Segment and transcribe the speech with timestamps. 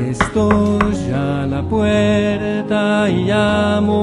[0.00, 3.96] estoy a la puerta y llamo.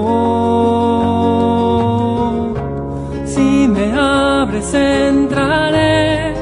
[3.25, 6.33] Si me abres entraré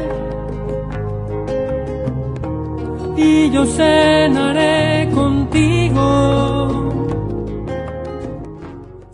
[3.16, 6.00] y yo cenaré contigo.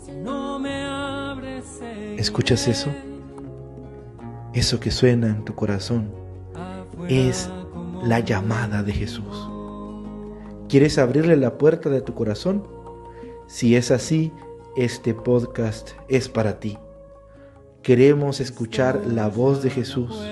[0.04, 1.80] Si no me abres,
[2.16, 2.90] ¿Escuchas eso?
[4.52, 6.10] Eso que suena en tu corazón
[7.08, 7.50] es
[8.02, 9.59] la llamada de Jesús.
[10.70, 12.62] ¿Quieres abrirle la puerta de tu corazón?
[13.48, 14.30] Si es así,
[14.76, 16.78] este podcast es para ti.
[17.82, 20.22] Queremos escuchar la voz de Jesús,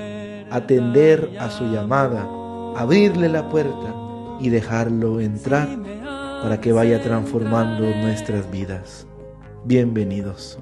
[0.52, 2.29] atender a su llamada,
[2.77, 3.93] abrirle la puerta
[4.38, 5.69] y dejarlo entrar
[6.41, 9.09] para que vaya transformando nuestras vidas.
[9.65, 10.60] Bienvenidos.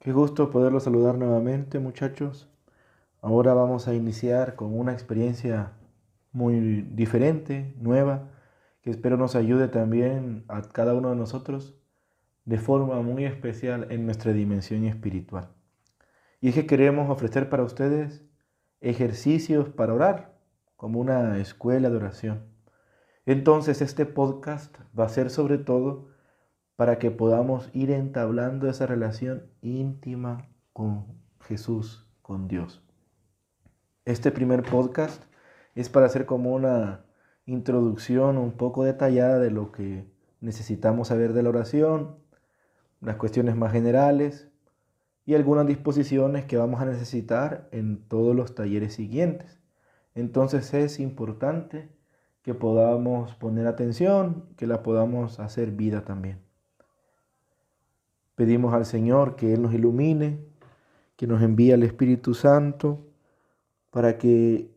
[0.00, 2.48] Qué gusto poderlos saludar nuevamente muchachos.
[3.20, 5.72] Ahora vamos a iniciar con una experiencia
[6.32, 8.30] muy diferente, nueva,
[8.80, 11.74] que espero nos ayude también a cada uno de nosotros
[12.46, 15.50] de forma muy especial en nuestra dimensión espiritual.
[16.40, 18.24] Y es que queremos ofrecer para ustedes
[18.80, 20.34] ejercicios para orar,
[20.76, 22.46] como una escuela de oración.
[23.26, 26.08] Entonces este podcast va a ser sobre todo
[26.80, 31.04] para que podamos ir entablando esa relación íntima con
[31.42, 32.82] Jesús, con Dios.
[34.06, 35.22] Este primer podcast
[35.74, 37.04] es para hacer como una
[37.44, 40.06] introducción un poco detallada de lo que
[40.40, 42.16] necesitamos saber de la oración,
[43.02, 44.48] las cuestiones más generales
[45.26, 49.60] y algunas disposiciones que vamos a necesitar en todos los talleres siguientes.
[50.14, 51.90] Entonces es importante
[52.40, 56.48] que podamos poner atención, que la podamos hacer vida también.
[58.40, 60.38] Pedimos al Señor que Él nos ilumine,
[61.16, 63.06] que nos envíe al Espíritu Santo
[63.90, 64.74] para que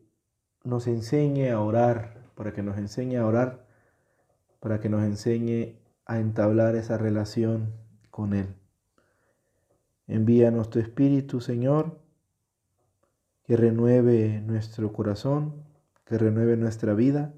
[0.64, 3.64] nos enseñe a orar, para que nos enseñe a orar,
[4.60, 7.72] para que nos enseñe a entablar esa relación
[8.10, 8.54] con Él.
[10.08, 11.98] Envíanos tu Espíritu, Señor,
[13.44, 15.54] que renueve nuestro corazón,
[16.04, 17.32] que renueve nuestra vida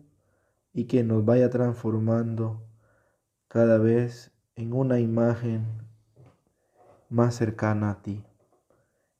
[0.72, 2.64] y que nos vaya transformando
[3.46, 5.86] cada vez en una imagen
[7.08, 8.24] más cercana a ti,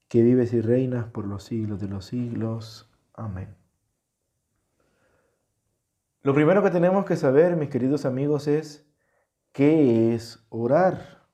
[0.09, 2.91] que vives y reinas por los siglos de los siglos.
[3.15, 3.55] Amén.
[6.23, 8.85] Lo primero que tenemos que saber, mis queridos amigos, es
[9.53, 11.29] qué es orar.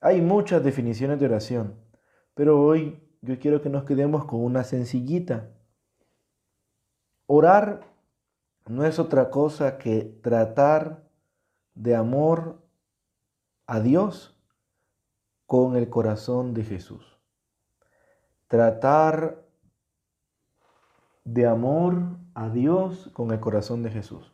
[0.00, 1.74] Hay muchas definiciones de oración,
[2.34, 5.50] pero hoy yo quiero que nos quedemos con una sencillita.
[7.26, 7.80] Orar
[8.66, 11.08] no es otra cosa que tratar
[11.74, 12.62] de amor
[13.66, 14.35] a Dios
[15.46, 17.18] con el corazón de Jesús.
[18.48, 19.44] Tratar
[21.24, 24.32] de amor a Dios con el corazón de Jesús.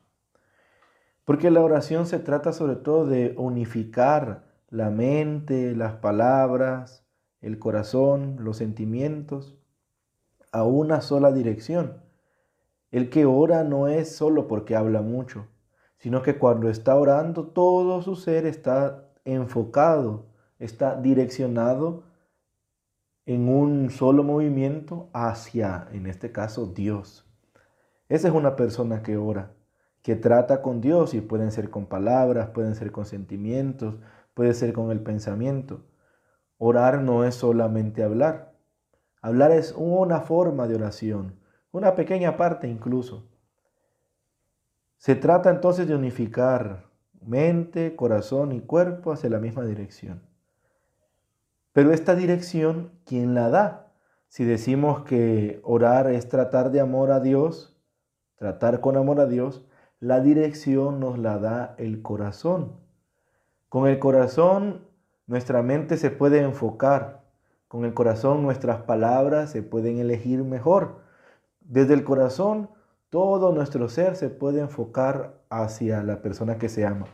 [1.25, 7.07] Porque la oración se trata sobre todo de unificar la mente, las palabras,
[7.41, 9.57] el corazón, los sentimientos
[10.51, 12.03] a una sola dirección.
[12.91, 15.47] El que ora no es solo porque habla mucho,
[15.99, 20.32] sino que cuando está orando todo su ser está enfocado
[20.63, 22.05] está direccionado
[23.27, 27.29] en un solo movimiento hacia, en este caso, Dios.
[28.09, 29.53] Esa es una persona que ora,
[30.03, 33.97] que trata con Dios y pueden ser con palabras, pueden ser con sentimientos,
[34.35, 35.85] puede ser con el pensamiento.
[36.59, 38.55] Orar no es solamente hablar.
[39.21, 41.41] Hablar es una forma de oración,
[41.73, 43.29] una pequeña parte incluso.
[44.97, 46.87] Se trata entonces de unificar
[47.21, 50.23] mente, corazón y cuerpo hacia la misma dirección.
[51.73, 53.93] Pero esta dirección, ¿quién la da?
[54.29, 57.77] Si decimos que orar es tratar de amor a Dios,
[58.37, 59.65] tratar con amor a Dios,
[59.99, 62.81] la dirección nos la da el corazón.
[63.69, 64.87] Con el corazón
[65.27, 67.23] nuestra mente se puede enfocar,
[67.69, 71.01] con el corazón nuestras palabras se pueden elegir mejor.
[71.61, 72.69] Desde el corazón
[73.09, 77.07] todo nuestro ser se puede enfocar hacia la persona que se ama.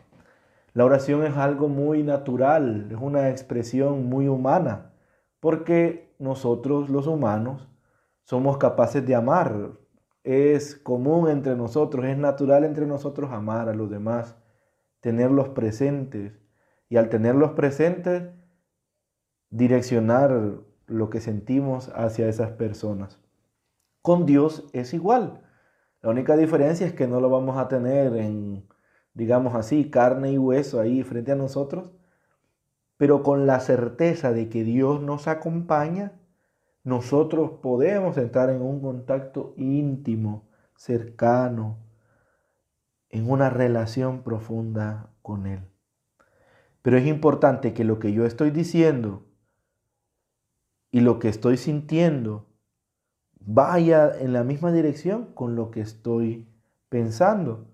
[0.75, 4.93] La oración es algo muy natural, es una expresión muy humana,
[5.41, 7.69] porque nosotros los humanos
[8.25, 9.73] somos capaces de amar.
[10.25, 14.37] Es común entre nosotros, es natural entre nosotros amar a los demás,
[15.00, 16.32] tenerlos presentes
[16.88, 18.31] y al tenerlos presentes
[19.50, 23.19] direccionar lo que sentimos hacia esas personas.
[24.03, 25.43] Con Dios es igual.
[26.03, 28.67] La única diferencia es que no lo vamos a tener en
[29.19, 31.91] digamos así, carne y hueso ahí frente a nosotros,
[32.97, 36.12] pero con la certeza de que Dios nos acompaña,
[36.85, 41.79] nosotros podemos entrar en un contacto íntimo, cercano,
[43.11, 45.62] en una relación profunda con Él.
[46.82, 49.25] Pero es importante que lo que yo estoy diciendo
[50.93, 52.47] y lo que estoy sintiendo
[53.41, 56.47] vaya en la misma dirección con lo que estoy
[56.88, 57.67] pensando.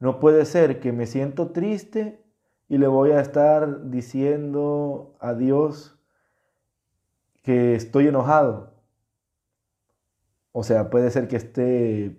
[0.00, 2.24] No puede ser que me siento triste
[2.68, 5.98] y le voy a estar diciendo a Dios
[7.42, 8.72] que estoy enojado.
[10.52, 12.16] O sea, puede ser que esté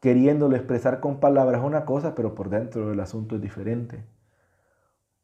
[0.00, 4.04] queriéndolo expresar con palabras una cosa, pero por dentro el asunto es diferente.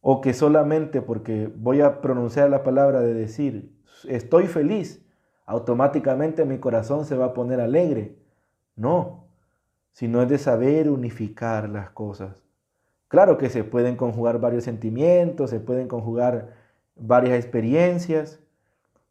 [0.01, 3.79] O que solamente porque voy a pronunciar la palabra de decir
[4.09, 5.07] estoy feliz,
[5.47, 8.19] automáticamente mi corazón se va a poner alegre.
[8.75, 9.22] No,
[9.93, 12.37] sino es de saber unificar las cosas.
[13.09, 16.55] Claro que se pueden conjugar varios sentimientos, se pueden conjugar
[16.97, 18.41] varias experiencias,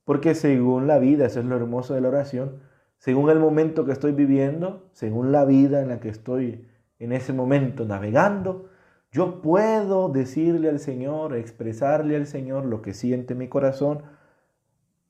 [0.06, 2.62] porque según la vida, eso es lo hermoso de la oración,
[2.98, 6.68] según el momento que estoy viviendo, según la vida en la que estoy
[7.00, 8.70] en ese momento navegando,
[9.12, 14.04] yo puedo decirle al Señor, expresarle al Señor lo que siente mi corazón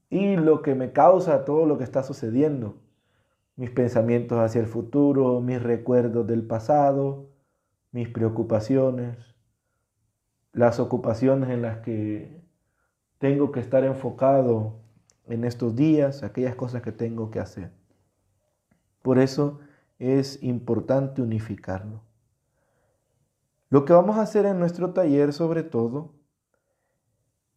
[0.09, 2.80] y lo que me causa todo lo que está sucediendo.
[3.61, 7.29] Mis pensamientos hacia el futuro, mis recuerdos del pasado,
[7.91, 9.35] mis preocupaciones,
[10.51, 12.41] las ocupaciones en las que
[13.19, 14.79] tengo que estar enfocado
[15.27, 17.71] en estos días, aquellas cosas que tengo que hacer.
[19.03, 19.59] Por eso
[19.99, 22.01] es importante unificarlo.
[23.69, 26.15] Lo que vamos a hacer en nuestro taller sobre todo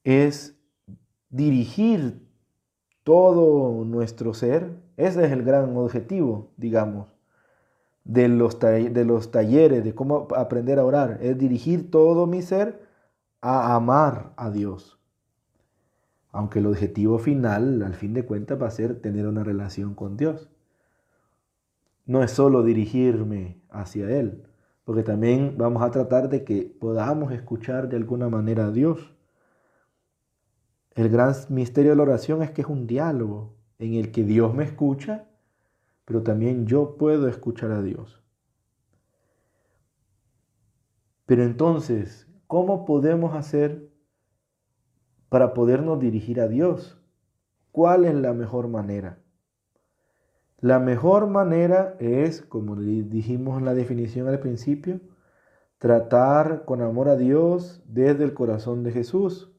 [0.02, 0.54] es
[1.30, 2.28] dirigir
[3.04, 4.83] todo nuestro ser.
[4.96, 7.08] Ese es el gran objetivo, digamos,
[8.04, 11.18] de los, de los talleres, de cómo aprender a orar.
[11.20, 12.82] Es dirigir todo mi ser
[13.40, 14.98] a amar a Dios
[16.34, 20.16] aunque el objetivo final, al fin de cuentas, va a ser tener una relación con
[20.16, 20.50] Dios.
[22.06, 24.42] No es solo dirigirme hacia Él,
[24.84, 29.14] porque también vamos a tratar de que podamos escuchar de alguna manera a Dios.
[30.96, 34.54] El gran misterio de la oración es que es un diálogo en el que Dios
[34.54, 35.28] me escucha,
[36.04, 38.22] pero también yo puedo escuchar a Dios.
[41.26, 43.94] Pero entonces, ¿cómo podemos hacer
[45.34, 46.96] para podernos dirigir a Dios.
[47.72, 49.18] ¿Cuál es la mejor manera?
[50.60, 55.00] La mejor manera es, como dijimos en la definición al principio,
[55.78, 59.52] tratar con amor a Dios desde el corazón de Jesús.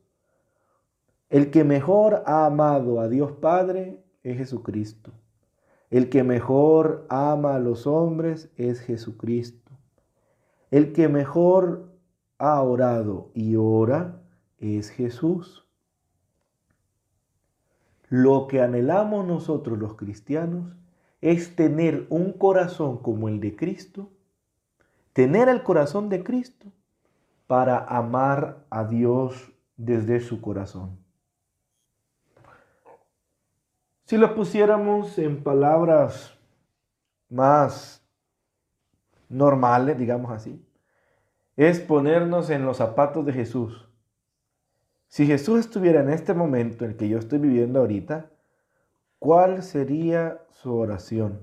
[1.27, 5.11] El que mejor ha amado a Dios Padre es Jesucristo.
[5.91, 9.71] El que mejor ama a los hombres es Jesucristo.
[10.71, 11.93] El que mejor
[12.39, 14.21] ha orado y ora
[14.57, 15.67] es Jesús.
[18.09, 20.75] Lo que anhelamos nosotros los cristianos
[21.21, 24.09] es tener un corazón como el de Cristo,
[25.13, 26.71] tener el corazón de Cristo
[27.45, 31.04] para amar a Dios desde su corazón.
[34.05, 36.37] Si lo pusiéramos en palabras
[37.29, 38.03] más
[39.29, 40.63] normales, digamos así,
[41.55, 43.85] es ponernos en los zapatos de Jesús
[45.15, 48.29] si Jesús estuviera en este momento en el que yo estoy viviendo ahorita,
[49.17, 51.41] ¿cuál sería su oración?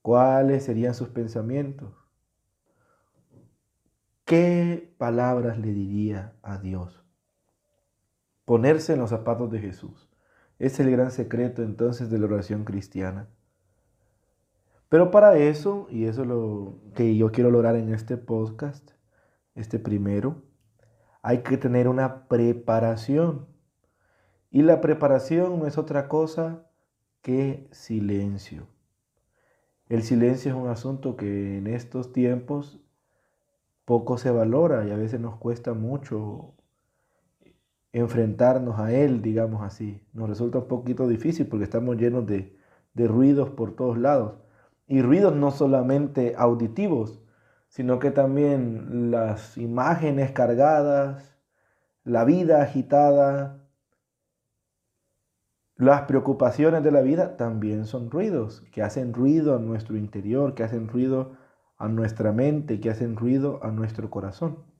[0.00, 1.92] ¿Cuáles serían sus pensamientos?
[4.24, 7.04] ¿Qué palabras le diría a Dios?
[8.46, 10.08] Ponerse en los zapatos de Jesús.
[10.58, 13.28] Es el gran secreto entonces de la oración cristiana.
[14.88, 18.92] Pero para eso, y eso es lo que yo quiero lograr en este podcast,
[19.54, 20.42] este primero,
[21.22, 23.46] hay que tener una preparación.
[24.50, 26.66] Y la preparación no es otra cosa
[27.22, 28.68] que silencio.
[29.88, 32.80] El silencio es un asunto que en estos tiempos
[33.84, 36.54] poco se valora y a veces nos cuesta mucho
[37.94, 40.02] enfrentarnos a él, digamos así.
[40.12, 42.58] Nos resulta un poquito difícil porque estamos llenos de,
[42.96, 44.34] ruidos por todos lados.
[44.88, 47.22] Y ruidos no solamente auditivos,
[47.68, 51.38] sino que también las imágenes cargadas,
[52.02, 53.64] la vida agitada,
[55.76, 60.64] las preocupaciones de la vida también son ruidos, que hacen ruido a nuestro interior, que
[60.64, 61.36] hacen ruido
[61.78, 64.73] a nuestra mente, que hacen ruido a nuestro corazón.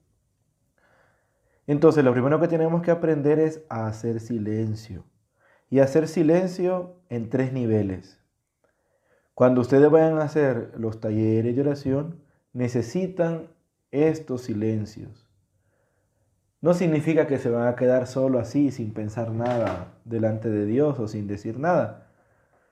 [1.67, 5.03] Entonces, lo primero que tenemos que aprender es a hacer silencio.
[5.69, 8.21] Y hacer silencio en tres niveles.
[9.33, 12.21] Cuando ustedes vayan a hacer los talleres de oración,
[12.53, 13.49] necesitan
[13.91, 15.29] estos silencios.
[16.61, 20.99] No significa que se van a quedar solo así, sin pensar nada delante de Dios
[20.99, 22.07] o sin decir nada,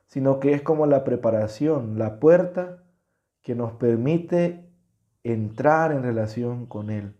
[0.07, 2.83] sino que es como la preparación, la puerta
[3.41, 4.69] que nos permite
[5.23, 7.15] entrar en relación con Él,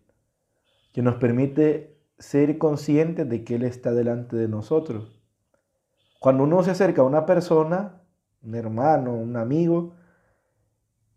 [0.94, 5.20] que nos permite ser conscientes de que Él está delante de nosotros.
[6.20, 8.00] Cuando uno se acerca a una persona,
[8.42, 9.96] un hermano, un amigo,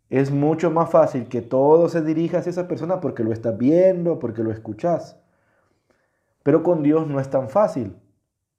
[0.09, 4.17] es mucho más fácil que todo se dirija hacia esa persona porque lo estás viendo,
[4.17, 5.21] porque lo escuchas.
[6.41, 7.97] Pero con Dios no es tan fácil,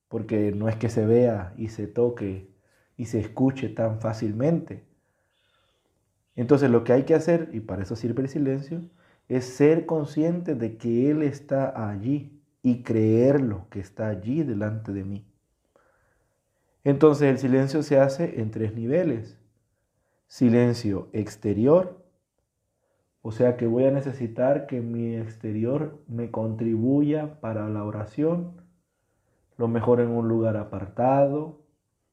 [0.07, 2.55] porque no es que se vea y se toque
[2.97, 4.87] y se escuche tan fácilmente.
[6.37, 8.89] Entonces lo que hay que hacer, y para eso sirve el silencio,
[9.29, 15.05] es ser consciente de que Él está allí y creerlo que está allí delante de
[15.05, 15.27] mí.
[16.85, 19.39] Entonces el silencio se hace en tres niveles.
[20.27, 22.05] Silencio exterior,
[23.23, 28.63] o sea que voy a necesitar que mi exterior me contribuya para la oración,
[29.57, 31.61] lo mejor en un lugar apartado,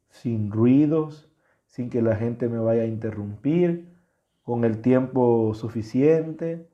[0.09, 1.29] sin ruidos,
[1.67, 3.93] sin que la gente me vaya a interrumpir,
[4.43, 6.67] con el tiempo suficiente.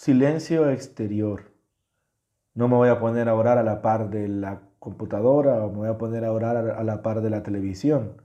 [0.00, 1.52] Silencio exterior.
[2.54, 5.76] No me voy a poner a orar a la par de la computadora o me
[5.76, 8.22] voy a poner a orar a la par de la televisión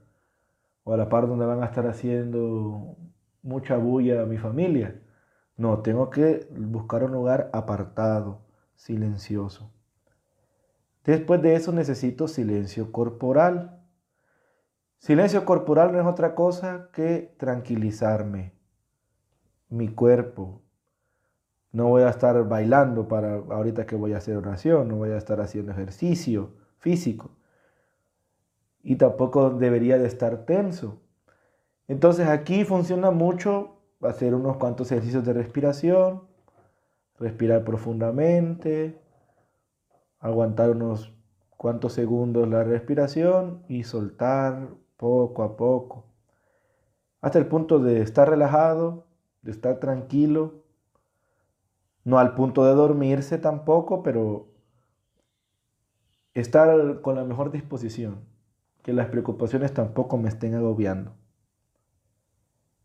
[0.84, 2.96] o a la par donde van a estar haciendo
[3.42, 5.02] mucha bulla a mi familia.
[5.58, 8.40] No, tengo que buscar un lugar apartado,
[8.76, 9.70] silencioso.
[11.04, 13.82] Después de eso necesito silencio corporal.
[14.96, 18.54] Silencio corporal no es otra cosa que tranquilizarme,
[19.68, 20.62] mi cuerpo.
[21.72, 25.18] No voy a estar bailando para ahorita que voy a hacer oración, no voy a
[25.18, 27.30] estar haciendo ejercicio físico.
[28.82, 31.00] Y tampoco debería de estar tenso.
[31.88, 36.22] Entonces aquí funciona mucho hacer unos cuantos ejercicios de respiración,
[37.18, 39.00] respirar profundamente,
[40.18, 41.12] aguantar unos
[41.56, 46.04] cuantos segundos la respiración y soltar poco a poco,
[47.20, 49.06] hasta el punto de estar relajado,
[49.42, 50.62] de estar tranquilo,
[52.06, 54.46] no al punto de dormirse tampoco, pero
[56.34, 58.20] estar con la mejor disposición,
[58.84, 61.16] que las preocupaciones tampoco me estén agobiando.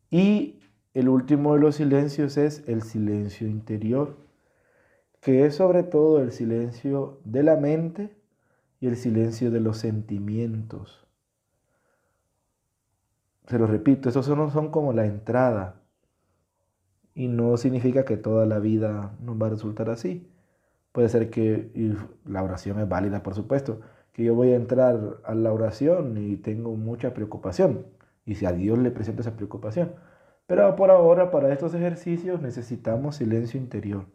[0.10, 0.60] Y
[0.96, 4.18] el último de los silencios es el silencio interior,
[5.20, 8.18] que es sobre todo el silencio de la mente
[8.80, 11.06] y el silencio de los sentimientos.
[13.46, 15.81] Se lo repito, esos son, son como la entrada
[17.22, 20.28] y no significa que toda la vida nos va a resultar así.
[20.92, 21.72] Puede ser que
[22.26, 26.38] la oración es válida, por supuesto, que yo voy a entrar a la oración y
[26.38, 27.86] tengo mucha preocupación
[28.26, 29.94] y si a Dios le presento esa preocupación.
[30.48, 34.08] Pero por ahora, para estos ejercicios necesitamos silencio interior.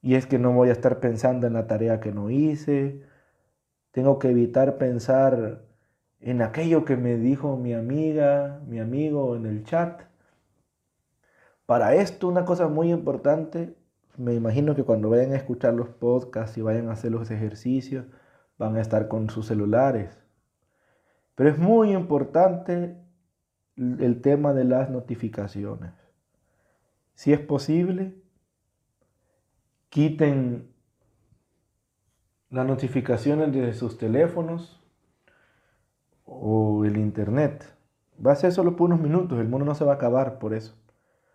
[0.00, 3.02] Y es que no voy a estar pensando en la tarea que no hice.
[3.92, 5.62] Tengo que evitar pensar
[6.18, 10.11] en aquello que me dijo mi amiga, mi amigo en el chat.
[11.66, 13.76] Para esto una cosa muy importante,
[14.16, 18.06] me imagino que cuando vayan a escuchar los podcasts y vayan a hacer los ejercicios,
[18.58, 20.18] van a estar con sus celulares.
[21.34, 22.96] Pero es muy importante
[23.76, 25.92] el tema de las notificaciones.
[27.14, 28.14] Si es posible,
[29.88, 30.72] quiten
[32.50, 34.82] las notificaciones de sus teléfonos
[36.24, 37.74] o el internet.
[38.24, 40.52] Va a ser solo por unos minutos, el mundo no se va a acabar por
[40.54, 40.74] eso.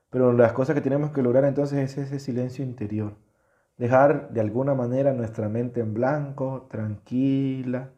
[0.10, 3.16] Pero las cosas que tenemos que lograr entonces es ese silencio interior.
[3.78, 7.92] Dejar de alguna manera nuestra mente en blanco, tranquila,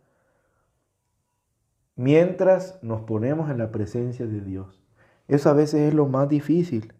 [1.95, 4.81] mientras nos ponemos en la presencia de Dios.
[5.27, 6.93] Eso a veces es lo más difícil,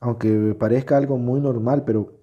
[0.00, 2.18] aunque parezca algo muy normal, pero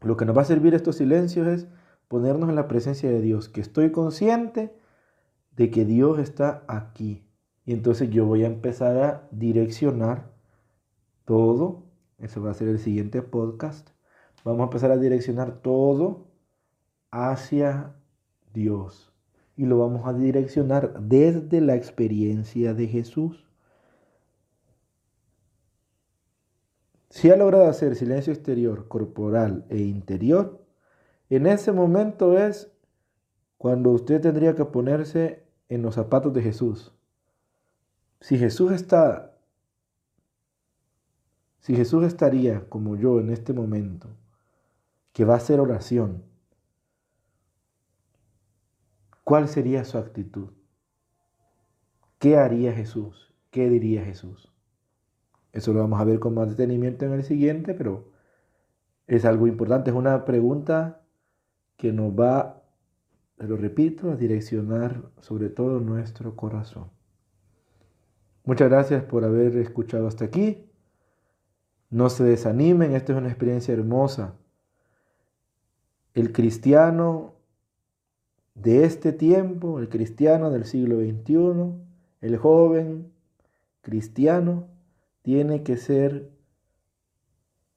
[0.00, 1.68] lo que nos va a servir estos silencios es
[2.08, 4.74] ponernos en la presencia de Dios, que estoy consciente
[5.52, 7.26] de que Dios está aquí.
[7.64, 10.31] Y entonces yo voy a empezar a direccionar
[11.32, 11.84] todo,
[12.18, 13.88] eso va a ser el siguiente podcast,
[14.44, 16.26] vamos a empezar a direccionar todo
[17.10, 17.94] hacia
[18.52, 19.14] Dios.
[19.56, 23.48] Y lo vamos a direccionar desde la experiencia de Jesús.
[27.08, 30.62] Si ha logrado hacer silencio exterior, corporal e interior,
[31.30, 32.70] en ese momento es
[33.56, 36.92] cuando usted tendría que ponerse en los zapatos de Jesús.
[38.20, 39.31] Si Jesús está
[41.62, 44.08] si Jesús estaría como yo en este momento,
[45.12, 46.22] que va a hacer oración,
[49.24, 50.50] ¿cuál sería su actitud?
[52.22, 53.34] ¿qué haría Jesús?
[53.50, 54.48] ¿Qué diría Jesús?
[55.52, 58.12] Eso lo vamos a ver con más detenimiento en el siguiente, pero
[59.08, 61.02] es algo importante, es una pregunta
[61.76, 62.62] que nos va,
[63.38, 66.90] lo repito, a direccionar sobre todo nuestro corazón.
[68.44, 70.64] Muchas gracias por haber escuchado hasta aquí.
[71.92, 74.34] No se desanimen, esta es una experiencia hermosa.
[76.14, 77.34] El cristiano
[78.54, 81.74] de este tiempo, el cristiano del siglo XXI,
[82.22, 83.12] el joven
[83.82, 84.68] cristiano,
[85.20, 86.30] tiene que ser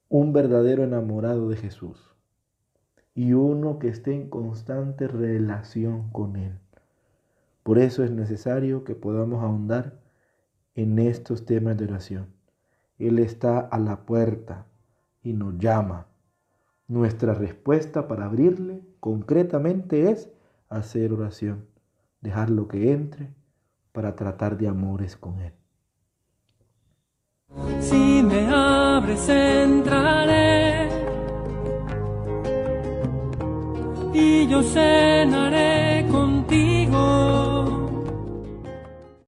[0.08, 2.14] un verdadero enamorado de Jesús
[3.14, 6.58] y uno que esté en constante relación con Él.
[7.62, 10.00] Por eso es necesario que podamos ahondar
[10.74, 12.35] en estos temas de oración.
[12.98, 14.66] Él está a la puerta
[15.22, 16.06] y nos llama.
[16.88, 20.30] Nuestra respuesta para abrirle concretamente es
[20.68, 21.66] hacer oración,
[22.20, 23.34] dejarlo que entre
[23.92, 25.52] para tratar de amores con Él.
[27.80, 30.88] Si me abres entraré
[34.12, 36.06] y yo cenaré